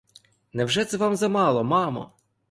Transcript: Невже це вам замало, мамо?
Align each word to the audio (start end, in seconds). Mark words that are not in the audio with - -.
Невже 0.53 0.85
це 0.85 0.97
вам 0.97 1.15
замало, 1.15 1.63
мамо? 1.63 2.11